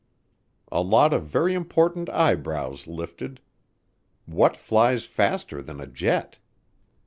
A 0.71 0.81
lot 0.81 1.13
of 1.13 1.27
very 1.27 1.53
important 1.53 2.09
eyebrows 2.09 2.87
lifted. 2.87 3.39
What 4.25 4.57
flies 4.57 5.05
faster 5.05 5.61
than 5.61 5.79
a 5.79 5.85
jet? 5.85 6.39